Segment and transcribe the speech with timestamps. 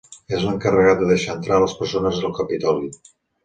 [0.37, 2.93] És l'encarregat de deixar entrar a les persones al Capitoli.